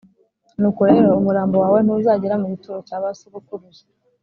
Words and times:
nuko 0.59 0.81
rero 0.91 1.09
umurambo 1.19 1.55
wawe 1.63 1.79
ntuzagera 1.81 2.35
mu 2.41 2.45
gituro 2.53 2.77
cya 2.87 2.97
ba 3.01 3.09
sogokuruza 3.19 3.83